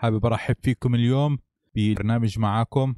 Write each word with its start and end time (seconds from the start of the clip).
حابب 0.00 0.26
أرحب 0.26 0.56
فيكم 0.62 0.94
اليوم 0.94 1.38
ببرنامج 1.74 2.38
معاكم 2.38 2.94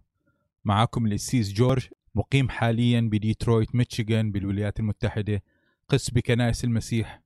معاكم 0.64 1.06
القسيس 1.06 1.52
جورج 1.52 1.88
مقيم 2.14 2.48
حاليا 2.48 3.00
بديترويت 3.00 3.74
ميشيغان 3.74 4.32
بالولايات 4.32 4.80
المتحدة 4.80 5.42
قس 5.88 6.10
بكنائس 6.10 6.64
المسيح. 6.64 7.22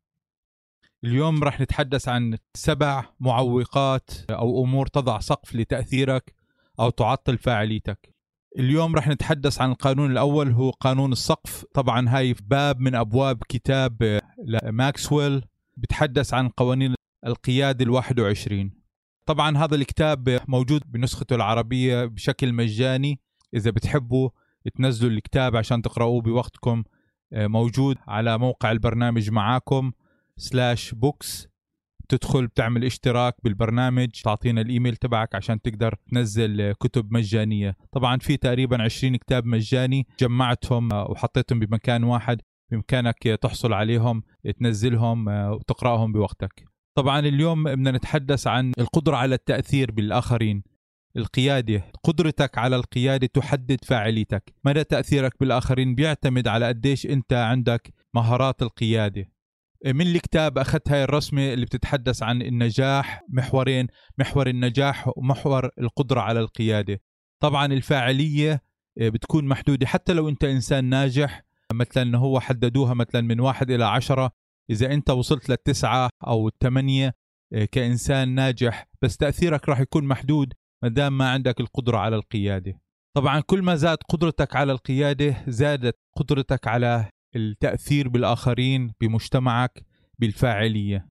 اليوم 1.04 1.44
راح 1.44 1.60
نتحدث 1.60 2.08
عن 2.08 2.38
سبع 2.54 3.04
معوقات 3.20 4.10
أو 4.30 4.64
أمور 4.64 4.86
تضع 4.86 5.18
سقف 5.18 5.54
لتأثيرك 5.54 6.34
أو 6.80 6.90
تعطل 6.90 7.38
فاعليتك. 7.38 8.14
اليوم 8.58 8.94
راح 8.94 9.08
نتحدث 9.08 9.60
عن 9.60 9.70
القانون 9.70 10.10
الأول 10.10 10.50
هو 10.50 10.70
قانون 10.70 11.12
السقف. 11.12 11.64
طبعا 11.74 12.08
هاي 12.08 12.34
باب 12.42 12.80
من 12.80 12.94
أبواب 12.94 13.42
كتاب 13.48 14.20
ماكسويل 14.64 15.44
بتحدث 15.76 16.34
عن 16.34 16.48
قوانين 16.48 16.94
القيادة 17.26 17.84
الواحد 17.84 18.20
وعشرين. 18.20 18.85
طبعا 19.26 19.58
هذا 19.58 19.74
الكتاب 19.74 20.40
موجود 20.48 20.82
بنسخته 20.86 21.36
العربية 21.36 22.04
بشكل 22.04 22.52
مجاني. 22.52 23.20
إذا 23.54 23.70
بتحبوا 23.70 24.30
تنزلوا 24.74 25.10
الكتاب 25.10 25.56
عشان 25.56 25.82
تقرأوه 25.82 26.20
بوقتكم 26.20 26.84
موجود 27.32 27.96
على 28.08 28.38
موقع 28.38 28.72
البرنامج 28.72 29.30
معاكم 29.30 29.92
slash 30.36 30.94
books 30.94 31.48
تدخل 32.08 32.46
بتعمل 32.46 32.84
اشتراك 32.84 33.34
بالبرنامج 33.44 34.08
تعطينا 34.08 34.60
الإيميل 34.60 34.96
تبعك 34.96 35.34
عشان 35.34 35.60
تقدر 35.60 35.94
تنزل 36.10 36.72
كتب 36.72 37.12
مجانية. 37.12 37.76
طبعا 37.92 38.18
في 38.18 38.36
تقريبا 38.36 38.82
20 38.82 39.16
كتاب 39.16 39.46
مجاني 39.46 40.06
جمعتهم 40.20 40.92
وحطيتهم 40.92 41.60
بمكان 41.60 42.04
واحد 42.04 42.40
بإمكانك 42.70 43.18
تحصل 43.18 43.72
عليهم 43.72 44.22
تنزلهم 44.58 45.28
وتقرأهم 45.28 46.12
بوقتك. 46.12 46.75
طبعا 46.96 47.18
اليوم 47.18 47.64
بدنا 47.64 47.90
نتحدث 47.90 48.46
عن 48.46 48.72
القدرة 48.78 49.16
على 49.16 49.34
التأثير 49.34 49.90
بالآخرين 49.90 50.62
القيادة. 51.16 51.82
قدرتك 52.04 52.58
على 52.58 52.76
القيادة 52.76 53.26
تحدد 53.26 53.84
فاعليتك. 53.84 54.54
مدى 54.64 54.84
تأثيرك 54.84 55.32
بالآخرين 55.40 55.94
بيعتمد 55.94 56.48
على 56.48 56.66
قديش 56.66 57.06
أنت 57.06 57.32
عندك 57.32 57.94
مهارات 58.14 58.62
القيادة. 58.62 59.30
من 59.86 60.06
الكتاب 60.06 60.58
أخذت 60.58 60.88
هاي 60.90 61.04
الرسمة 61.04 61.52
اللي 61.52 61.66
بتتحدث 61.66 62.22
عن 62.22 62.42
النجاح 62.42 63.24
محورين 63.28 63.86
محور 64.18 64.46
النجاح 64.46 65.10
ومحور 65.16 65.70
القدرة 65.80 66.20
على 66.20 66.40
القيادة. 66.40 67.00
طبعا 67.40 67.66
الفاعلية 67.66 68.62
بتكون 68.96 69.44
محدودة. 69.44 69.86
حتى 69.86 70.12
لو 70.12 70.28
أنت 70.28 70.44
إنسان 70.44 70.84
ناجح 70.84 71.42
مثلا 71.72 72.18
هو 72.18 72.40
حددوها 72.40 72.94
مثلا 72.94 73.20
من 73.20 73.40
واحد 73.40 73.70
إلى 73.70 73.84
عشرة 73.84 74.45
إذا 74.70 74.92
أنت 74.92 75.10
وصلت 75.10 75.48
للتسعة 75.48 76.10
أو 76.26 76.48
الثمانية 76.48 77.14
كإنسان 77.72 78.28
ناجح 78.28 78.88
بس 79.02 79.16
تأثيرك 79.16 79.68
راح 79.68 79.80
يكون 79.80 80.04
محدود 80.04 80.52
ما 80.82 80.88
دام 80.88 81.18
ما 81.18 81.30
عندك 81.30 81.60
القدرة 81.60 81.98
على 81.98 82.16
القيادة. 82.16 82.80
طبعا 83.16 83.40
كل 83.40 83.62
ما 83.62 83.76
زاد 83.76 83.98
قدرتك 84.08 84.56
على 84.56 84.72
القيادة 84.72 85.44
زادت 85.48 85.96
قدرتك 86.16 86.68
على 86.68 87.10
التأثير 87.36 88.08
بالآخرين 88.08 88.92
بمجتمعك 89.00 89.86
بالفاعلية. 90.18 91.08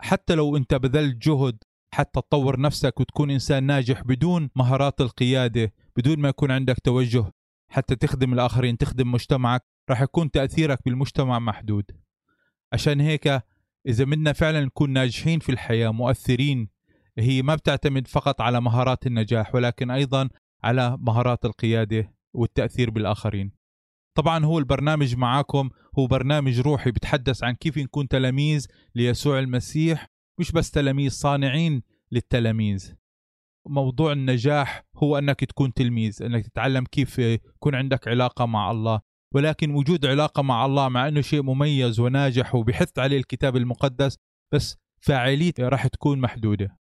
حتى 0.00 0.34
لو 0.34 0.56
أنت 0.56 0.74
بذلت 0.74 1.16
جهد 1.16 1.58
حتى 1.94 2.20
تطور 2.20 2.60
نفسك 2.60 3.00
وتكون 3.00 3.30
إنسان 3.30 3.64
ناجح 3.64 4.02
بدون 4.02 4.50
مهارات 4.56 5.00
القيادة 5.00 5.72
بدون 5.96 6.18
ما 6.18 6.28
يكون 6.28 6.50
عندك 6.50 6.76
توجه 6.84 7.30
حتى 7.72 7.96
تخدم 7.96 8.32
الآخرين 8.32 8.78
تخدم 8.78 9.12
مجتمعك 9.12 9.62
راح 9.90 10.02
يكون 10.02 10.30
تأثيرك 10.30 10.78
بالمجتمع 10.84 11.38
محدود. 11.38 12.03
عشان 12.74 13.00
هيك 13.00 13.42
إذا 13.86 14.04
بدنا 14.04 14.32
فعلا 14.32 14.64
نكون 14.64 14.90
ناجحين 14.90 15.38
في 15.38 15.52
الحياة 15.52 15.90
مؤثرين 15.90 16.68
هي 17.18 17.42
ما 17.42 17.54
بتعتمد 17.54 18.06
فقط 18.06 18.40
على 18.40 18.60
مهارات 18.60 19.06
النجاح 19.06 19.54
ولكن 19.54 19.90
أيضا 19.90 20.28
على 20.64 20.96
مهارات 21.00 21.44
القيادة 21.44 22.14
والتأثير 22.32 22.90
بالآخرين. 22.90 23.52
طبعا 24.14 24.44
هو 24.44 24.58
البرنامج 24.58 25.16
معاكم 25.16 25.70
هو 25.98 26.06
برنامج 26.06 26.60
روحي 26.60 26.90
بتحدث 26.90 27.44
عن 27.44 27.54
كيف 27.54 27.78
نكون 27.78 28.08
تلاميذ 28.08 28.66
ليسوع 28.94 29.38
المسيح 29.38 30.06
مش 30.40 30.52
بس 30.52 30.70
تلاميذ 30.70 31.10
صانعين 31.10 31.82
للتلاميذ. 32.12 32.94
موضوع 33.66 34.12
النجاح 34.12 34.84
هو 34.96 35.18
أنك 35.18 35.44
تكون 35.44 35.74
تلميذ، 35.74 36.22
أنك 36.22 36.46
تتعلم 36.46 36.84
كيف 36.84 37.18
يكون 37.18 37.74
عندك 37.74 38.08
علاقة 38.08 38.46
مع 38.46 38.70
الله، 38.70 39.00
ولكن 39.34 39.70
وجود 39.70 40.06
علاقة 40.06 40.42
مع 40.42 40.66
الله 40.66 40.88
مع 40.88 41.08
إنه 41.08 41.20
شيء 41.20 41.42
مميز 41.42 42.00
وناجح 42.00 42.54
وبحث 42.54 42.98
عليه 42.98 43.18
الكتاب 43.18 43.56
المقدس 43.56 44.16
بس 44.54 44.76
فاعليته 45.00 45.68
راح 45.68 45.86
تكون 45.86 46.18
محدودة. 46.18 46.78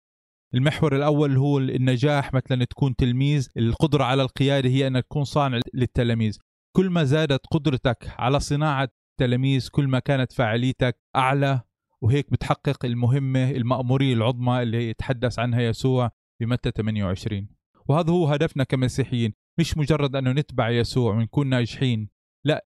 المحور 0.54 0.96
الأول 0.96 1.38
هو 1.38 1.60
النجاح 1.60 2.34
مثلا 2.34 2.66
تكون 2.66 2.96
تلميذ 2.96 3.48
القدرة 3.58 4.04
على 4.04 4.22
القيادة 4.22 4.70
هي 4.70 4.88
انك 4.88 5.04
تكون 5.04 5.24
صانع 5.24 5.60
للتلاميذ. 5.74 6.38
كل 6.76 6.90
ما 6.90 7.04
زادت 7.04 7.42
قدرتك 7.52 8.14
على 8.18 8.40
صناعة 8.40 8.90
تلاميذ 9.20 9.70
كل 9.72 9.88
ما 9.88 10.00
كانت 10.00 10.32
فاعليتك 10.32 11.00
أعلى 11.16 11.62
وهيك 12.02 12.32
بتحقق 12.32 12.86
المهمة 12.86 13.52
المأمورية 13.52 14.14
العظمى 14.14 14.62
اللي 14.62 14.90
يتحدث 14.90 15.40
عنها 15.40 15.62
يسوع 15.62 16.12
بمتى 16.42 16.72
28 16.72 17.48
وهذا 17.90 18.12
هو 18.12 18.28
هدفنا 18.28 18.64
كمسيحيين 18.64 19.34
مش 19.60 19.78
مجرد 19.78 20.16
أنه 20.16 20.32
نتبع 20.32 20.70
يسوع 20.70 21.14
ونكون 21.14 21.48
ناجحين. 21.48 22.19
لا 22.44 22.66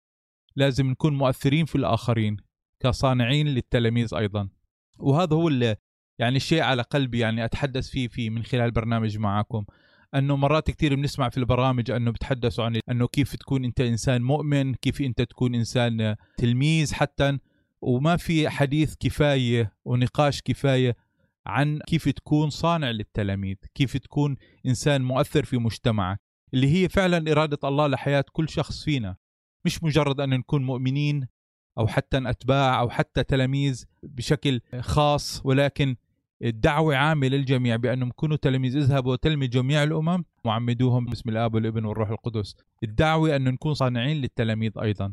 لازم 0.57 0.87
نكون 0.87 1.17
مؤثرين 1.17 1.65
في 1.65 1.75
الآخرين 1.75 2.37
كصانعين 2.81 3.49
للتلاميذ 3.49 4.15
أيضا. 4.15 4.49
وهذا 4.99 5.37
هو 5.37 5.49
اللي 5.49 5.77
يعني 6.19 6.37
الشيء 6.37 6.63
على 6.63 6.83
قلبي 6.83 7.19
يعني 7.19 7.45
أتحدث 7.45 7.89
فيه 7.89 8.09
في 8.09 8.31
من 8.31 8.43
خلال 8.43 8.63
البرنامج 8.63 9.19
معكم 9.19 9.65
أنه 10.15 10.37
مرات 10.37 10.71
كثير 10.71 10.95
بنسمع 10.95 11.29
في 11.29 11.39
البرامج 11.39 11.91
أنه 11.91 12.11
بتحدثوا 12.11 12.65
عن 12.65 12.81
أنه 12.91 13.07
كيف 13.07 13.37
تكون 13.37 13.65
أنت 13.65 13.81
إنسان 13.81 14.23
مؤمن 14.23 14.75
كيف 14.75 15.01
أنت 15.01 15.23
تكون 15.23 15.55
إنسان 15.55 16.17
تلميذ 16.37 16.95
حتى. 16.95 17.39
وما 17.81 18.17
في 18.17 18.49
حديث 18.49 18.95
كفاية 19.01 19.73
ونقاش 19.85 20.43
كفاية 20.43 20.97
عن 21.47 21.79
كيف 21.87 22.09
تكون 22.09 22.51
صانع 22.51 22.91
للتلاميذ 22.91 23.57
كيف 23.75 23.97
تكون 23.97 24.37
إنسان 24.67 25.03
مؤثر 25.03 25.45
في 25.45 25.59
مجتمعك 25.59 26.21
اللي 26.55 26.67
هي 26.67 26.89
فعلا 26.89 27.33
إرادة 27.33 27.69
الله 27.69 27.87
لحياة 27.87 28.25
كل 28.33 28.49
شخص 28.49 28.85
فينا. 28.85 29.17
مش 29.69 29.85
مجرد 29.85 30.21
أن 30.21 30.31
نكون 30.31 30.65
مؤمنين 30.65 31.29
أو 31.79 31.87
حتى 31.87 32.31
أتباع 32.31 32.81
أو 32.81 32.91
حتى 32.91 33.25
تلاميذ 33.25 33.85
بشكل 34.03 34.61
خاص 34.81 35.41
ولكن 35.45 35.97
الدعوة 36.43 36.97
عامة 36.97 37.27
للجميع 37.27 37.77
بأنهم 37.77 38.11
كونوا 38.11 38.37
تلاميذ 38.37 38.77
اذهبوا 38.77 39.13
وتلمذوا 39.13 39.63
جميع 39.63 39.83
الأمم 39.83 40.25
وعمدوهم 40.45 41.07
باسم 41.07 41.31
الآب 41.31 41.55
والابن 41.55 41.85
والروح 41.85 42.11
القدس. 42.11 42.57
الدعوة 42.83 43.37
أن 43.37 43.45
نكون 43.45 43.75
صانعين 43.75 44.17
للتلاميذ 44.17 44.79
أيضا. 44.83 45.13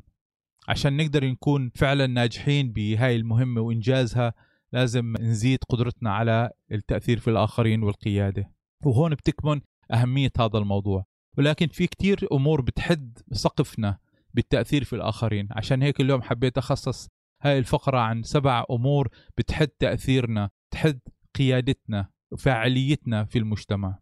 عشان 0.67 0.97
نقدر 0.97 1.25
نكون 1.25 1.71
فعلا 1.75 2.07
ناجحين 2.07 2.71
بهاي 2.71 3.15
المهمة 3.15 3.61
وإنجازها 3.61 4.33
لازم 4.73 5.13
نزيد 5.19 5.59
قدرتنا 5.69 6.13
على 6.13 6.49
التأثير 6.71 7.19
في 7.19 7.29
الآخرين 7.29 7.83
والقيادة. 7.83 8.51
وهون 8.85 9.15
بتكمن 9.15 9.61
أهمية 9.93 10.31
هذا 10.39 10.57
الموضوع. 10.57 11.05
ولكن 11.37 11.67
في 11.67 11.87
كتير 11.87 12.27
أمور 12.31 12.61
بتحد 12.61 13.17
سقفنا. 13.31 13.97
بالتأثير 14.35 14.83
في 14.83 14.93
الآخرين. 14.93 15.47
عشان 15.51 15.81
هيك 15.81 16.01
اليوم 16.01 16.21
حبيت 16.21 16.57
أخصص 16.57 17.07
هاي 17.41 17.57
الفقرة 17.59 17.99
عن 17.99 18.23
سبع 18.23 18.65
أمور 18.71 19.09
بتحد 19.37 19.67
تأثيرنا 19.67 20.49
تحد 20.71 20.99
قيادتنا 21.35 22.09
وفاعليتنا 22.31 23.25
في 23.25 23.39
المجتمع. 23.39 23.99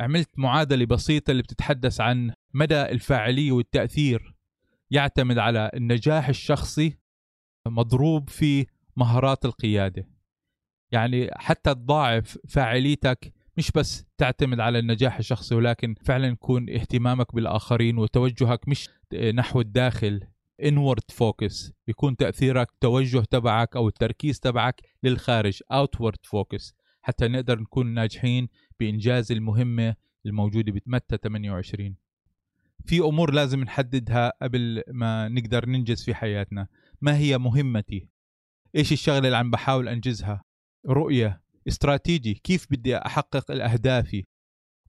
عملت 0.00 0.38
معادلة 0.38 0.86
بسيطة 0.86 1.30
اللي 1.30 1.42
بتتحدث 1.42 2.00
عن 2.00 2.32
مدى 2.54 2.82
الفاعلية 2.82 3.52
والتأثير. 3.52 4.34
يعتمد 4.90 5.38
على 5.38 5.70
النجاح 5.74 6.28
الشخصي 6.28 6.98
مضروب 7.66 8.30
في 8.30 8.66
مهارات 8.96 9.44
القيادة. 9.44 10.08
يعني 10.92 11.30
حتى 11.32 11.74
تضاعف 11.74 12.38
فاعليتك 12.48 13.32
مش 13.58 13.70
بس 13.70 14.04
تعتمد 14.18 14.60
على 14.60 14.78
النجاح 14.78 15.18
الشخصي 15.18 15.54
ولكن 15.54 15.94
فعلا 16.02 16.26
يكون 16.26 16.70
اهتمامك 16.70 17.34
بالآخرين 17.34 17.98
وتوجهك 17.98 18.68
مش 18.68 18.88
نحو 19.34 19.60
الداخل 19.60 20.20
inward 20.62 21.14
focus. 21.14 21.72
يكون 21.88 22.16
تأثيرك 22.16 22.68
توجه 22.80 23.18
تبعك 23.18 23.76
أو 23.76 23.88
التركيز 23.88 24.40
تبعك 24.40 24.80
للخارج 25.02 25.60
outward 25.72 26.28
focus. 26.28 26.72
حتى 27.02 27.28
نقدر 27.28 27.60
نكون 27.60 27.86
ناجحين 27.86 28.48
بإنجاز 28.80 29.32
المهمة 29.32 29.94
الموجودة 30.26 30.72
بمتى 30.72 31.16
28 31.16 31.94
في 32.84 33.00
أمور 33.00 33.34
لازم 33.34 33.60
نحددها 33.60 34.32
قبل 34.42 34.82
ما 34.88 35.28
نقدر 35.28 35.68
ننجز 35.68 36.04
في 36.04 36.14
حياتنا. 36.14 36.66
ما 37.00 37.16
هي 37.16 37.38
مهمتي؟ 37.38 38.08
إيش 38.76 38.92
الشغلة 38.92 39.18
اللي 39.18 39.36
عم 39.36 39.50
بحاول 39.50 39.88
أنجزها؟ 39.88 40.44
رؤية. 40.86 41.47
استراتيجي 41.68 42.34
كيف 42.34 42.66
بدي 42.70 42.96
أحقق 42.96 43.50
الأهدافي 43.50 44.24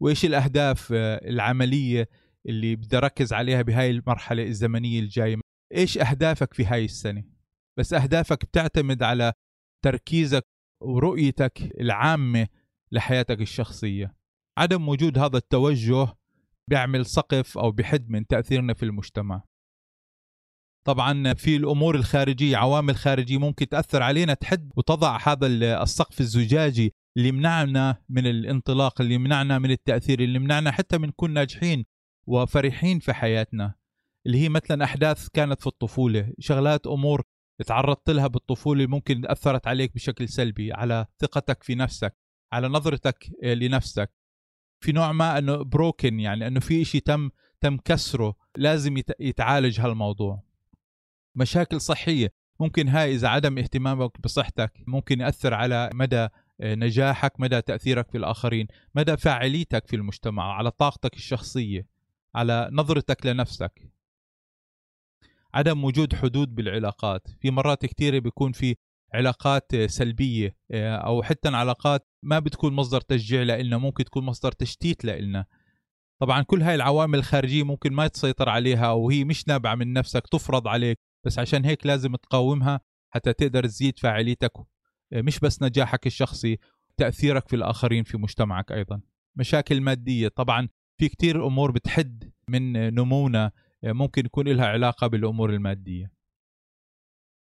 وإيش 0.01 0.25
الأهداف 0.25 0.87
العملية 0.93 2.09
اللي 2.45 2.75
بدي 2.75 2.97
أركز 2.97 3.33
عليها 3.33 3.61
بهاي 3.61 3.91
المرحلة 3.91 4.43
الزمنية 4.43 4.99
الجاية. 4.99 5.35
إيش 5.75 5.97
أهدافك 5.97 6.53
في 6.53 6.65
هاي 6.65 6.85
السنة؟ 6.85 7.23
بس 7.79 7.93
أهدافك 7.93 8.45
بتعتمد 8.45 9.03
على 9.03 9.33
تركيزك 9.85 10.43
ورؤيتك 10.83 11.81
العامة 11.81 12.47
لحياتك 12.91 13.41
الشخصية. 13.41 14.15
عدم 14.57 14.89
وجود 14.89 15.17
هذا 15.17 15.37
التوجه 15.37 16.07
بيعمل 16.69 17.05
سقف 17.05 17.57
أو 17.57 17.71
بحد 17.71 18.09
من 18.09 18.27
تأثيرنا 18.27 18.73
في 18.73 18.83
المجتمع. 18.83 19.43
طبعا 20.89 21.33
في 21.33 21.55
الأمور 21.55 21.95
الخارجية 21.95 22.57
عوامل 22.57 22.95
خارجية 22.95 23.37
ممكن 23.37 23.69
تأثر 23.69 24.03
علينا 24.03 24.33
تحد 24.33 24.71
وتضع 24.75 25.17
هذا 25.27 25.47
السقف 25.83 26.21
الزجاجي 26.21 26.93
اللي 27.17 27.27
يمنعنا 27.27 27.97
من 28.09 28.27
الانطلاق 28.27 29.01
اللي 29.01 29.13
يمنعنا 29.13 29.59
من 29.59 29.71
التأثير 29.71 30.19
اللي 30.19 30.35
يمنعنا 30.35 30.71
حتى 30.71 30.97
من 30.97 31.07
نكون 31.07 31.31
ناجحين 31.31 31.85
وفرحين 32.27 32.99
في 32.99 33.13
حياتنا. 33.13 33.75
اللي 34.25 34.37
هي 34.37 34.49
مثلا 34.49 34.83
أحداث 34.83 35.27
كانت 35.27 35.61
في 35.61 35.67
الطفولة 35.67 36.33
شغلات 36.39 36.87
أمور 36.87 37.23
تعرضت 37.65 38.09
لها 38.09 38.27
بالطفولة 38.27 38.87
ممكن 38.87 39.21
أثرت 39.25 39.67
عليك 39.67 39.93
بشكل 39.93 40.29
سلبي 40.29 40.73
على 40.73 41.05
ثقتك 41.19 41.63
في 41.63 41.75
نفسك 41.75 42.15
على 42.53 42.67
نظرتك 42.67 43.29
لنفسك. 43.43 44.11
في 44.83 44.91
نوع 44.91 45.11
ما 45.11 45.37
إنه 45.37 45.63
بروكن 45.63 46.19
يعني 46.19 46.47
إنه 46.47 46.59
في 46.59 46.85
شيء 46.85 47.01
تم 47.01 47.29
تم 47.61 47.77
كسره 47.77 48.35
لازم 48.57 49.01
يتعالج 49.19 49.79
هالموضوع. 49.79 50.48
مشاكل 51.39 51.81
صحية. 51.81 52.33
ممكن 52.59 52.87
هاي 52.87 53.15
إذا 53.15 53.27
عدم 53.27 53.57
اهتمامك 53.57 54.21
بصحتك 54.21 54.83
ممكن 54.87 55.21
يأثر 55.21 55.53
على 55.53 55.89
مدى 55.93 56.27
نجاحك 56.61 57.39
مدى 57.39 57.61
تأثيرك 57.61 58.11
في 58.11 58.17
الآخرين 58.17 58.67
مدى 58.95 59.17
فاعليتك 59.17 59.87
في 59.87 59.95
المجتمع 59.95 60.53
على 60.53 60.71
طاقتك 60.71 61.15
الشخصية 61.15 61.85
على 62.35 62.69
نظرتك 62.71 63.25
لنفسك. 63.25 63.91
عدم 65.53 65.83
وجود 65.83 66.15
حدود 66.15 66.55
بالعلاقات. 66.55 67.27
في 67.41 67.51
مرات 67.51 67.85
كثيرة 67.85 68.19
بيكون 68.19 68.51
في 68.51 68.75
علاقات 69.13 69.75
سلبية 69.75 70.55
أو 70.73 71.23
حتى 71.23 71.49
علاقات 71.49 72.07
ما 72.23 72.39
بتكون 72.39 72.73
مصدر 72.73 73.01
تشجيع 73.01 73.43
لنا 73.43 73.77
ممكن 73.77 74.03
تكون 74.03 74.23
مصدر 74.25 74.51
تشتيت 74.51 75.05
لنا 75.05 75.45
طبعا 76.19 76.41
كل 76.41 76.61
هاي 76.61 76.75
العوامل 76.75 77.19
الخارجية 77.19 77.63
ممكن 77.63 77.93
ما 77.93 78.07
تسيطر 78.07 78.49
عليها 78.49 78.85
أو 78.85 79.09
هي 79.09 79.23
مش 79.23 79.47
نابعة 79.47 79.75
من 79.75 79.93
نفسك 79.93 80.27
تفرض 80.27 80.67
عليك. 80.67 80.99
بس 81.25 81.39
عشان 81.39 81.65
هيك 81.65 81.85
لازم 81.85 82.15
تقاومها 82.15 82.81
حتى 83.09 83.33
تقدر 83.33 83.63
تزيد 83.63 83.99
فاعليتك 83.99 84.51
مش 85.11 85.39
بس 85.39 85.61
نجاحك 85.61 86.07
الشخصي 86.07 86.57
تأثيرك 86.97 87.47
في 87.47 87.55
الآخرين 87.55 88.03
في 88.03 88.17
مجتمعك 88.17 88.71
أيضا. 88.71 89.01
مشاكل 89.35 89.81
مادية 89.81 90.27
طبعا 90.27 90.69
في 90.97 91.09
كتير 91.09 91.47
أمور 91.47 91.71
بتحد 91.71 92.31
من 92.47 92.93
نمونا 92.95 93.51
ممكن 93.83 94.25
يكون 94.25 94.47
لها 94.47 94.65
علاقة 94.65 95.07
بالأمور 95.07 95.49
المادية. 95.49 96.11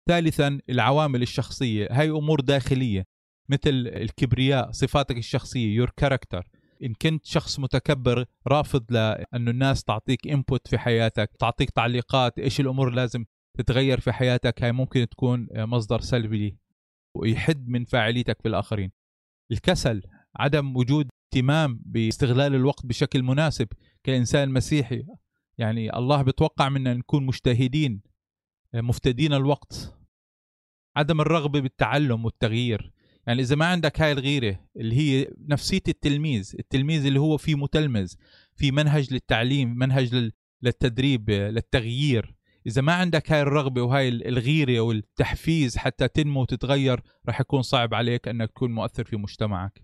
ثالثا 0.09 0.59
العوامل 0.69 1.21
الشخصية 1.21 1.87
هاي 1.91 2.09
أمور 2.09 2.39
داخلية 2.39 3.05
مثل 3.49 3.69
الكبرياء 3.87 4.71
صفاتك 4.71 5.17
الشخصية 5.17 5.75
your 5.75 5.89
character 5.97 6.47
إن 6.83 6.93
كنت 6.93 7.25
شخص 7.25 7.59
متكبر 7.59 8.25
رافض 8.47 8.91
لأنه 8.91 9.51
الناس 9.51 9.83
تعطيك 9.83 10.27
input 10.27 10.67
في 10.67 10.77
حياتك 10.77 11.29
تعطيك 11.39 11.69
تعليقات 11.69 12.39
إيش 12.39 12.59
الأمور 12.59 12.89
لازم 12.89 13.25
تتغير 13.57 13.99
في 13.99 14.11
حياتك 14.11 14.63
هاي 14.63 14.71
ممكن 14.71 15.09
تكون 15.09 15.47
مصدر 15.53 16.01
سلبي 16.01 16.57
ويحد 17.17 17.67
من 17.67 17.85
فاعليتك 17.85 18.43
بالآخرين 18.43 18.91
الكسل 19.51 20.01
عدم 20.35 20.77
وجود 20.77 21.09
اهتمام 21.33 21.81
باستغلال 21.85 22.55
الوقت 22.55 22.85
بشكل 22.85 23.23
مناسب 23.23 23.67
كإنسان 24.03 24.49
مسيحي. 24.49 25.05
يعني 25.57 25.97
الله 25.97 26.21
بتوقع 26.21 26.69
منا 26.69 26.93
نكون 26.93 27.25
مجتهدين 27.25 28.01
مفتدين 28.73 29.33
الوقت. 29.33 29.97
عدم 30.95 31.21
الرغبة 31.21 31.59
بالتعلم 31.59 32.25
والتغيير. 32.25 32.91
يعني 33.27 33.41
إذا 33.41 33.55
ما 33.55 33.65
عندك 33.65 34.01
هاي 34.01 34.11
الغيرة 34.11 34.59
اللي 34.77 34.95
هي 34.95 35.27
نفسية 35.37 35.81
التلميذ 35.87 36.55
التلميذ 36.59 37.05
اللي 37.05 37.19
هو 37.19 37.37
في 37.37 37.55
متلمذ 37.55 38.13
في 38.55 38.71
منهج 38.71 39.13
للتعليم 39.13 39.77
منهج 39.77 40.31
للتدريب 40.63 41.29
للتغيير 41.29 42.35
إذا 42.67 42.81
ما 42.81 42.93
عندك 42.93 43.31
هاي 43.31 43.41
الرغبة 43.41 43.81
وهاي 43.81 44.09
الغيرة 44.09 44.79
والتحفيز 44.79 45.77
حتى 45.77 46.07
تنمو 46.07 46.41
وتتغير 46.41 47.01
رح 47.29 47.41
يكون 47.41 47.61
صعب 47.61 47.93
عليك 47.93 48.27
أنك 48.27 48.51
تكون 48.51 48.71
مؤثر 48.71 49.03
في 49.03 49.17
مجتمعك. 49.17 49.81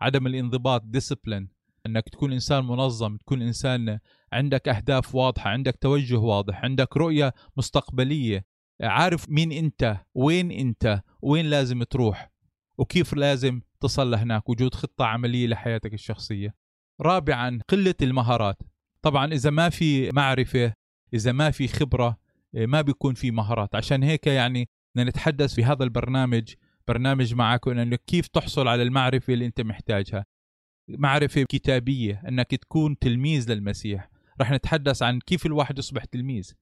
عدم 0.00 0.26
الانضباط 0.26 0.82
ديسبلين 0.84 1.48
إنك 1.86 2.08
تكون 2.08 2.32
إنسان 2.32 2.64
منظم 2.64 3.16
تكون 3.16 3.42
إنسان 3.42 3.98
عندك 4.32 4.68
أهداف 4.68 5.14
واضحة 5.14 5.50
عندك 5.50 5.76
توجه 5.80 6.18
واضح 6.18 6.64
عندك 6.64 6.96
رؤية 6.96 7.34
مستقبلية. 7.56 8.44
عارف 8.82 9.28
مين 9.28 9.52
أنت 9.52 9.96
وين 10.14 10.50
أنت 10.50 11.02
وين 11.22 11.46
لازم 11.46 11.82
تروح 11.82 12.32
وكيف 12.78 13.14
لازم 13.14 13.60
تصل 13.80 14.10
لهناك 14.10 14.48
وجود 14.48 14.74
خطة 14.74 15.04
عملية 15.04 15.46
لحياتك 15.46 15.94
الشخصية. 15.94 16.54
رابعا 17.00 17.58
قلة 17.68 17.94
المهارات. 18.02 18.62
طبعا 19.02 19.32
إذا 19.32 19.50
ما 19.50 19.68
في 19.68 20.10
معرفة 20.10 20.72
إذا 21.14 21.32
ما 21.32 21.50
في 21.50 21.68
خبرة 21.68 22.19
ما 22.52 22.80
بيكون 22.80 23.14
في 23.14 23.30
مهارات. 23.30 23.74
عشان 23.74 24.02
هيك 24.02 24.26
يعني 24.26 24.68
بدنا 24.94 25.10
نتحدث 25.10 25.54
في 25.54 25.64
هذا 25.64 25.84
البرنامج 25.84 26.54
برنامج 26.88 27.34
معكم 27.34 27.78
انه 27.78 27.96
كيف 28.06 28.26
تحصل 28.26 28.68
على 28.68 28.82
المعرفة 28.82 29.32
اللي 29.32 29.46
أنت 29.46 29.60
محتاجها؟ 29.60 30.26
معرفة 30.88 31.42
كتابية 31.42 32.22
أنك 32.28 32.50
تكون 32.54 32.98
تلميذ 32.98 33.52
للمسيح. 33.52 34.10
رح 34.40 34.50
نتحدث 34.50 35.02
عن 35.02 35.20
كيف 35.20 35.46
الواحد 35.46 35.78
يصبح 35.78 36.04
تلميذ. 36.04 36.52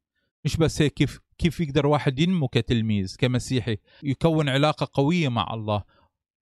مش 0.44 0.56
بس 0.56 0.82
هيك 0.82 0.94
كيف 0.94 1.20
كيف 1.38 1.60
يقدر 1.60 1.86
واحد 1.86 2.18
ينمو 2.18 2.48
كتلميذ 2.48 3.16
كمسيحي 3.18 3.76
يكون 4.02 4.48
علاقة 4.48 4.88
قوية 4.92 5.28
مع 5.28 5.54
الله. 5.54 5.82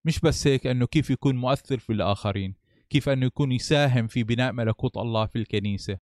مش 0.05 0.21
بس 0.21 0.47
هيك 0.47 0.67
أنه 0.67 0.87
كيف 0.87 1.11
يكون 1.11 1.37
مؤثر 1.37 1.79
في 1.79 1.93
الآخرين 1.93 2.55
كيف 2.91 3.09
أنه 3.09 3.27
يكون 3.27 3.53
يساهم 3.53 4.07
في 4.07 4.25
بناء 4.25 4.53
ملكوت 4.53 4.97
الله 4.97 5.27
في 5.27 5.37
الكنيسة. 5.37 5.99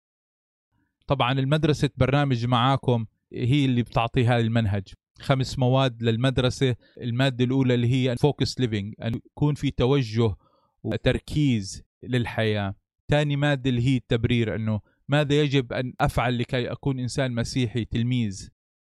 طبعا 1.07 1.33
المدرسة 1.33 1.91
برنامج 1.97 2.47
معاكم 2.47 3.07
هي 3.33 3.65
اللي 3.65 3.83
بتعطي 3.83 4.27
هذا 4.27 4.41
المنهج. 4.41 4.89
خمس 5.19 5.59
مواد 5.59 6.03
للمدرسة 6.03 6.77
المادة 7.01 7.45
الأولى 7.45 7.75
اللي 7.75 7.89
هي 7.89 8.17
focused 8.17 8.61
living 8.61 8.95
أن 9.03 9.15
يكون 9.15 9.55
في 9.55 9.71
توجه 9.71 10.35
وتركيز 10.83 11.83
للحياة. 12.03 12.75
ثاني 13.09 13.37
مادة 13.37 13.71
اللي 13.71 13.83
هي 13.83 13.97
التبرير 13.97 14.55
أنه 14.55 14.81
ماذا 15.09 15.41
يجب 15.41 15.73
أن 15.73 15.93
أفعل 16.01 16.39
لكي 16.39 16.73
أكون 16.73 16.99
إنسان 16.99 17.33
مسيحي؟ 17.35 17.85
تلميذ 17.85 18.49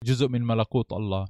جزء 0.04 0.28
من 0.28 0.42
ملكوت 0.42 0.92
الله. 0.92 1.28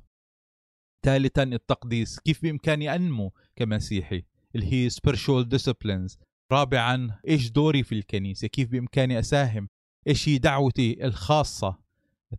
ثالثا 1.04 1.42
التقديس 1.42 2.20
كيف 2.20 2.42
بإمكاني 2.42 2.94
أنمو 2.94 3.32
كمسيحي؟ 3.56 4.22
اللي 4.54 4.72
هي 4.72 4.90
spiritual 4.90 5.44
disciplines. 5.54 6.16
رابعا 6.52 7.20
إيش 7.28 7.50
دوري 7.50 7.82
في 7.82 7.94
الكنيسة؟ 7.94 8.48
كيف 8.48 8.68
بإمكاني 8.68 9.18
أساهم؟ 9.18 9.68
إيش 10.08 10.28
هي 10.28 10.38
دعوتي 10.38 11.04
الخاصة؟ 11.06 11.83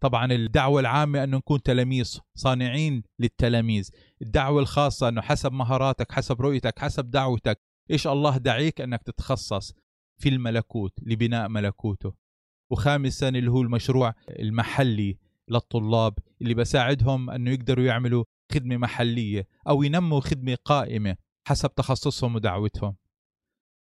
طبعا 0.01 0.31
الدعوة 0.31 0.79
العامة 0.79 1.23
أنه 1.23 1.37
نكون 1.37 1.63
تلاميذ 1.63 2.19
صانعين 2.35 3.03
للتلاميذ. 3.19 3.89
الدعوة 4.21 4.61
الخاصة 4.61 5.09
أنه 5.09 5.21
حسب 5.21 5.51
مهاراتك 5.51 6.11
حسب 6.11 6.41
رؤيتك 6.41 6.79
حسب 6.79 7.11
دعوتك 7.11 7.59
إيش 7.91 8.07
الله 8.07 8.37
دعيك 8.37 8.81
أنك 8.81 9.03
تتخصص 9.03 9.73
في 10.17 10.29
الملكوت 10.29 10.93
لبناء 11.01 11.47
ملكوته. 11.47 12.13
وخامسا 12.71 13.29
اللي 13.29 13.51
هو 13.51 13.61
المشروع 13.61 14.13
المحلي 14.29 15.17
للطلاب 15.49 16.13
اللي 16.41 16.53
بساعدهم 16.53 17.29
أنه 17.29 17.51
يقدروا 17.51 17.85
يعملوا 17.85 18.23
خدمة 18.51 18.77
محلية 18.77 19.47
أو 19.67 19.83
ينموا 19.83 20.19
خدمة 20.19 20.57
قائمة 20.65 21.15
حسب 21.47 21.75
تخصصهم 21.75 22.35
ودعوتهم. 22.35 22.95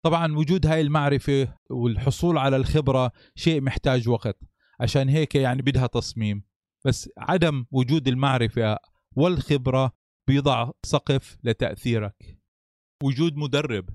طبعا 0.03 0.35
وجود 0.37 0.65
هاي 0.65 0.81
المعرفة 0.81 1.55
والحصول 1.69 2.37
على 2.37 2.55
الخبرة 2.55 3.11
شيء 3.35 3.61
محتاج 3.61 4.09
وقت. 4.09 4.37
عشان 4.79 5.09
هيك 5.09 5.35
يعني 5.35 5.61
بدها 5.61 5.87
تصميم. 5.87 6.43
بس 6.85 7.09
عدم 7.17 7.65
وجود 7.71 8.07
المعرفة 8.07 8.77
والخبرة 9.15 9.91
بيضع 10.27 10.71
سقف 10.83 11.37
لتأثيرك. 11.43 12.39
وجود 13.03 13.35
مدرب 13.35 13.89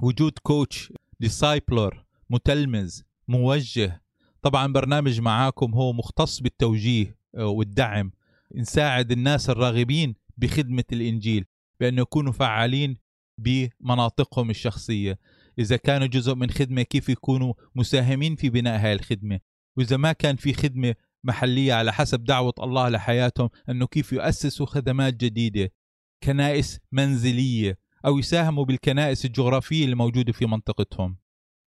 وجود 0.00 0.38
coach 0.42 0.92
discipler 1.20 2.04
متلمذ 2.30 3.00
موجه. 3.28 4.02
طبعا 4.42 4.72
برنامج 4.72 5.20
معاكم 5.20 5.74
هو 5.74 5.92
مختص 5.92 6.40
بالتوجيه 6.40 7.18
آه، 7.34 7.46
والدعم. 7.46 8.12
نساعد 8.54 9.12
الناس 9.12 9.50
الراغبين 9.50 10.14
بخدمة 10.36 10.84
الإنجيل 10.92 11.44
بأن 11.80 11.98
يكونوا 11.98 12.32
فعالين 12.32 12.96
بمناطقهم 13.38 14.50
الشخصية. 14.50 15.18
إذا 15.58 15.76
كانوا 15.76 16.06
جزء 16.06 16.34
من 16.34 16.50
خدمة 16.50 16.82
كيف 16.82 17.08
يكونوا 17.08 17.54
مساهمين 17.74 18.36
في 18.36 18.50
بناء 18.50 18.78
هذه 18.78 18.92
الخدمة؟ 18.92 19.40
وإذا 19.76 19.96
ما 19.96 20.12
كان 20.12 20.36
في 20.36 20.54
خدمة 20.54 20.94
محلية 21.24 21.74
على 21.74 21.92
حسب 21.92 22.24
دعوة 22.24 22.54
الله 22.58 22.88
لحياتهم 22.88 23.50
أنه 23.68 23.86
كيف 23.86 24.12
يؤسسوا 24.12 24.66
خدمات 24.66 25.14
جديدة 25.14 25.72
كنائس 26.22 26.80
منزلية 26.92 27.78
أو 28.06 28.18
يساهموا 28.18 28.64
بالكنائس 28.64 29.24
الجغرافية 29.24 29.84
اللي 29.84 29.96
موجودة 29.96 30.32
في 30.32 30.46
منطقتهم. 30.46 31.16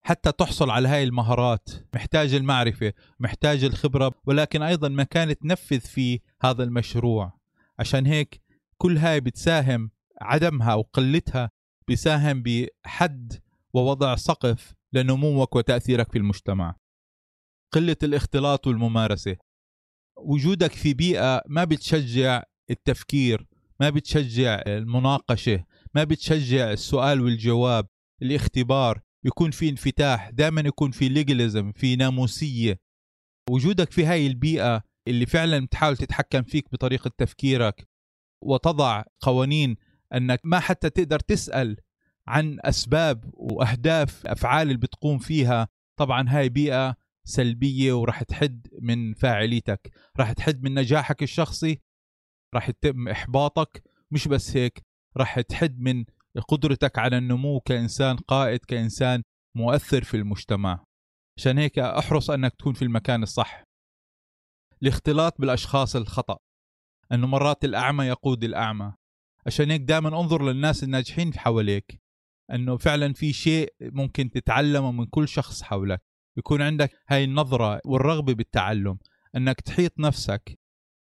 حتى 0.03 0.33
تحصل 0.33 0.71
على 0.71 0.89
هاي 0.89 1.05
المهارات. 1.05 1.69
محتاج 1.95 2.35
المعرفة 2.35 2.93
محتاج 3.21 3.65
الخبرة 3.65 4.13
ولكن 4.27 4.63
أيضا 4.63 4.89
مكان 4.89 5.39
تنفذ 5.39 5.81
فيه 5.81 6.19
هذا 6.43 6.65
المشروع. 6.65 7.33
عشان 7.79 8.07
هيك 8.07 8.43
كل 8.79 8.99
هاي 8.99 9.21
بتساهم 9.21 9.91
عدمها 10.21 10.75
وقلتها 10.75 11.51
بيساهم 11.89 12.43
بحد 12.43 13.33
ووضع 13.75 14.17
سقف 14.17 14.75
لنموك 14.93 15.57
وتأثيرك 15.57 16.13
في 16.13 16.19
المجتمع. 16.19 16.75
قلة 17.73 17.97
الاختلاط 18.03 18.67
والممارسة. 18.67 19.37
وجودك 20.17 20.73
في 20.73 20.95
بيئة 20.95 21.43
ما 21.49 21.65
بتشجع 21.65 22.43
التفكير 22.71 23.47
ما 23.81 23.91
بتشجع 23.91 24.63
المناقشة 24.67 25.65
ما 25.95 26.05
بتشجع 26.05 26.73
السؤال 26.73 27.21
والجواب. 27.21 27.87
الاختبار 28.23 29.01
يكون 29.25 29.51
في 29.51 29.69
انفتاح 29.69 30.31
دائما 30.31 30.61
يكون 30.61 30.91
في 30.91 31.09
ليجلزم 31.09 31.73
في 31.73 31.97
ناموسية. 31.97 32.81
وجودك 33.51 33.91
في 33.91 34.07
هاي 34.07 34.27
البيئة 34.27 34.83
اللي 35.09 35.27
فعلا 35.27 35.67
بتحاول 35.67 35.97
تتحكم 35.97 36.43
فيك 36.43 36.73
بطريقة 36.73 37.11
تفكيرك. 37.19 37.89
وتضع 38.45 39.03
قوانين 39.21 39.77
أنك 40.15 40.41
ما 40.45 40.61
حتى 40.61 40.91
تقدر 40.91 41.21
تسأل 41.21 41.77
عن 42.27 42.59
أسباب 42.61 43.31
وأهداف 43.35 44.27
أفعال 44.27 44.67
اللي 44.67 44.79
بتقوم 44.79 45.19
فيها. 45.19 45.69
طبعا 45.97 46.25
هاي 46.29 46.49
بيئة 46.49 46.97
سلبية 47.27 47.93
وراح 47.93 48.23
تحد 48.23 48.69
من 48.81 49.15
فاعليتك 49.15 49.91
راح 50.17 50.33
تحد 50.33 50.63
من 50.63 50.75
نجاحك 50.75 51.23
الشخصي 51.23 51.81
راح 52.55 52.69
يتم 52.69 53.09
إحباطك 53.09 53.83
مش 54.11 54.29
بس 54.29 54.57
هيك 54.57 54.83
راح 55.17 55.41
تحد 55.41 55.81
من 55.81 56.05
قدرتك 56.49 56.99
على 56.99 57.19
النمو 57.19 57.61
كإنسان 57.61 58.17
قائد 58.17 58.61
كإنسان 58.65 59.23
مؤثر 59.57 60.05
في 60.05 60.17
المجتمع. 60.17 60.85
عشان 61.39 61.59
هيك 61.59 61.79
أحرص 61.79 62.31
أنك 62.31 62.55
تكون 62.55 62.73
في 62.73 62.83
المكان 62.83 63.23
الصح. 63.23 63.65
الاختلاط 64.83 65.41
بالأشخاص 65.41 65.97
الخطأ. 65.97 66.39
أنه 67.13 67.27
مرات 67.27 67.65
الأعمى 67.65 68.05
يقود 68.05 68.45
الأعمى. 68.45 68.93
عشان 69.47 69.71
هيك 69.71 69.81
دائما 69.81 70.09
انظر 70.09 70.45
للناس 70.45 70.85
الناجحين 70.85 71.39
حواليك. 71.39 72.01
أنه 72.53 72.77
فعلا 72.77 73.13
في 73.13 73.33
شيء 73.33 73.75
ممكن 73.81 74.31
تتعلمه 74.31 74.93
من 74.93 75.07
كل 75.07 75.29
شخص 75.29 75.63
حولك. 75.63 76.03
يكون 76.37 76.63
عندك 76.63 76.91
هاي 77.09 77.25
النظرة 77.25 77.81
والرغبة 77.85 78.35
بالتعلم 78.35 78.99
إنك 79.37 79.61
تحيط 79.61 80.01
نفسك 80.01 80.59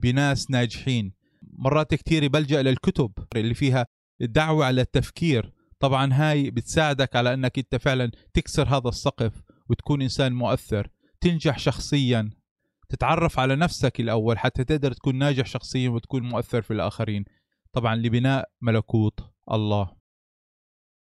بناس 0.01 0.51
ناجحين. 0.51 1.13
مرات 1.43 1.95
كثير 1.95 2.29
بلجأ 2.29 2.63
للكتب 2.63 3.13
اللي 3.37 3.55
فيها 3.55 3.87
الدعوة 4.21 4.67
على 4.67 4.81
التفكير. 4.81 5.53
طبعا 5.81 6.13
هاي 6.13 6.51
بتساعدك 6.51 7.17
على 7.17 7.35
إنك 7.35 7.59
أنت 7.59 7.77
فعلا 7.77 8.11
تكسر 8.35 8.69
هذا 8.69 8.89
السقف 8.89 9.43
وتكون 9.69 10.03
إنسان 10.03 10.33
مؤثر 10.33 10.89
تنجح 11.21 11.59
شخصيا 11.59 12.31
تتعرف 12.89 13.39
على 13.39 13.57
نفسك 13.57 14.01
الأول 14.01 14.39
حتى 14.39 14.65
تقدر 14.65 14.93
تكون 14.93 15.19
ناجح 15.19 15.47
شخصيا 15.47 15.89
وتكون 15.91 16.23
مؤثر 16.23 16.63
في 16.63 16.73
الآخرين. 16.73 17.25
طبعا 17.73 17.97
لبناء 17.97 18.51
ملكوت 18.61 19.21
الله. 19.53 19.97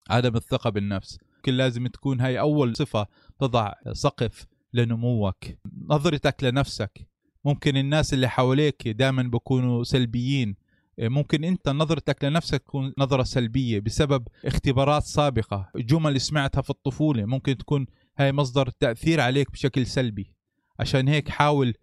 عدم 0.09 0.35
الثقة 0.35 0.69
بالنفس. 0.69 1.17
يمكن 1.47 1.57
لازم 1.57 1.87
تكون 1.87 2.21
هاي 2.21 2.39
أول 2.39 2.75
صفة 2.75 3.07
تضع 3.39 3.73
سقف 3.93 4.45
لنموك. 4.73 5.45
نظرتك 5.89 6.43
لنفسك. 6.43 7.07
ممكن 7.45 7.77
الناس 7.77 8.13
اللي 8.13 8.29
حواليك 8.29 8.87
دائما 8.87 9.23
بيكونوا 9.23 9.83
سلبيين. 9.83 10.55
ممكن 10.99 11.43
أنت 11.43 11.69
نظرتك 11.69 12.23
لنفسك 12.23 12.63
تكون 12.63 12.93
نظرة 12.97 13.23
سلبية 13.23 13.79
بسبب 13.79 14.27
اختبارات 14.45 15.03
سابقة. 15.03 15.69
جمل 15.75 16.21
سمعتها 16.21 16.61
في 16.61 16.69
الطفولة. 16.69 17.25
ممكن 17.25 17.57
تكون 17.57 17.85
هاي 18.17 18.31
مصدر 18.31 18.69
تأثير 18.69 19.21
عليك 19.21 19.51
بشكل 19.51 19.85
سلبي. 19.85 20.31
عشان 20.79 21.07
هيك 21.07 21.29
حاول 21.29 21.73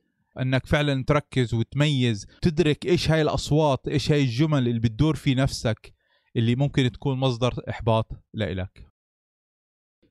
أنك 0.41 0.67
فعلا 0.67 1.05
تركز 1.05 1.55
وتميز 1.55 2.27
تدرك 2.43 2.87
إيش 2.87 3.11
هاي 3.11 3.23
الأصوات 3.23 3.89
إيش 3.89 4.13
هاي 4.13 4.23
الجمل 4.23 4.69
اللي 4.69 4.81
بتدور 4.81 5.15
في 5.15 5.35
نفسك 5.35 5.95
اللي 6.37 6.57
ممكن 6.57 6.93
تكون 6.93 7.19
مصدر 7.19 7.55
إحباط 7.69 8.13
لإلك. 8.35 8.92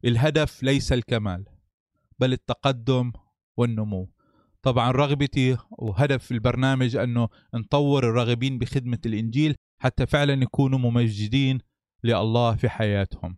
الهدف 0.05 0.63
ليس 0.63 0.93
الكمال 0.93 1.45
بل 2.19 2.33
التقدم 2.33 3.11
والنمو. 3.57 4.09
طبعا 4.61 4.91
رغبتي 4.91 5.57
وهدف 5.71 6.31
البرنامج 6.31 6.95
أنه 6.95 7.29
نطور 7.53 8.09
الراغبين 8.09 8.57
بخدمة 8.59 8.99
الإنجيل 9.05 9.55
حتى 9.81 10.05
فعلا 10.05 10.43
يكونوا 10.43 10.79
ممجدين 10.79 11.59
لله 12.03 12.55
في 12.55 12.69
حياتهم. 12.69 13.37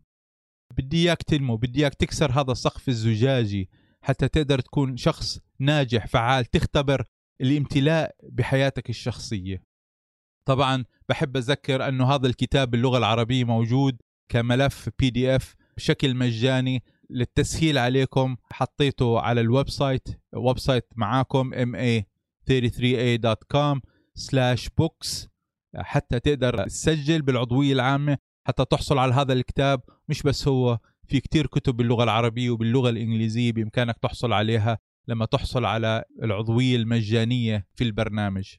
بدي 0.77 0.97
إياك 0.97 1.23
تنمو 1.23 1.57
بدي 1.57 1.79
إياك 1.79 1.93
تكسر 1.93 2.31
هذا 2.31 2.51
السقف 2.51 2.89
الزجاجي 2.89 3.69
حتى 4.01 4.27
تقدر 4.27 4.59
تكون 4.59 4.97
شخص 4.97 5.39
ناجح 5.59 6.07
فعال 6.07 6.45
تختبر 6.45 7.05
الامتلاء 7.41 8.15
بحياتك 8.23 8.89
الشخصية. 8.89 9.63
طبعا 10.45 10.85
بحب 11.09 11.37
أذكر 11.37 11.87
أنه 11.87 12.15
هذا 12.15 12.27
الكتاب 12.27 12.71
باللغة 12.71 12.97
العربية 12.97 13.43
موجود 13.43 14.01
كملف 14.29 14.89
PDF 14.99 15.55
بشكل 15.77 16.15
مجاني 16.15 16.83
للتسهيل 17.09 17.77
عليكم. 17.77 18.35
حطيته 18.51 19.19
على 19.19 19.41
ال 19.41 19.69
website 19.69 20.07
website 20.33 20.85
معاكم 20.95 21.51
ma33a.com 21.53 23.79
slash 24.15 24.69
books 24.77 25.27
حتى 25.75 26.19
تقدر 26.19 26.63
تسجل 26.63 27.21
بالعضوية 27.21 27.73
العامة 27.73 28.17
حتى 28.47 28.65
تحصل 28.65 28.97
على 28.97 29.13
هذا 29.13 29.33
الكتاب. 29.33 29.81
مش 30.09 30.23
بس 30.23 30.47
هو 30.47 30.79
في 31.07 31.19
كتير 31.19 31.47
كتب 31.47 31.77
باللغة 31.77 32.03
العربية 32.03 32.49
وباللغة 32.49 32.89
الإنجليزية 32.89 33.51
بإمكانك 33.51 33.97
تحصل 33.97 34.33
عليها 34.33 34.77
لما 35.07 35.25
تحصل 35.25 35.65
على 35.65 36.03
العضوية 36.23 36.75
المجانية 36.75 37.67
في 37.75 37.83
البرنامج. 37.83 38.55